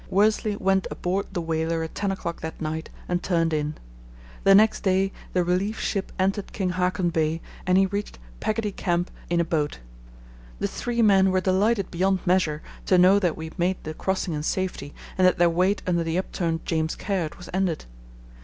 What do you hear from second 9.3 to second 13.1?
a boat. The three men were delighted beyond measure to